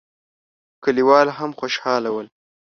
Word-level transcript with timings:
کليوال 0.83 1.27
هم 1.37 1.49
خوشاله 1.59 2.09
ول. 2.13 2.27